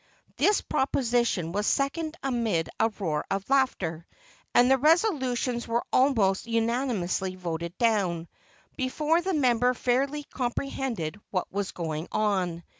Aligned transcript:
This 0.37 0.61
proposition 0.61 1.51
was 1.51 1.67
seconded 1.67 2.17
amid 2.23 2.69
a 2.79 2.89
roar 2.97 3.23
of 3.29 3.47
laughter; 3.51 4.07
and 4.55 4.65
the 4.71 4.79
resolutions 4.79 5.67
were 5.67 5.83
almost 5.93 6.47
unanimously 6.47 7.35
voted 7.35 7.77
down, 7.77 8.27
before 8.75 9.21
the 9.21 9.35
member 9.35 9.75
fairly 9.75 10.23
comprehended 10.23 11.21
what 11.29 11.51
was 11.51 11.71
going 11.71 12.07
on. 12.11 12.63